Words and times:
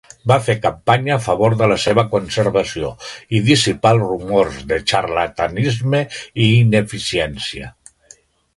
Va 0.29 0.35
fer 0.43 0.53
campanya 0.61 1.11
a 1.15 1.21
favor 1.25 1.55
de 1.59 1.67
la 1.71 1.77
seva 1.83 2.03
conservació 2.13 2.89
i 3.39 3.41
dissipar 3.51 3.93
els 3.97 4.07
rumors 4.07 4.57
de 4.73 4.81
xarlatanisme 4.93 6.03
i 6.47 6.49
ineficiència. 6.63 7.75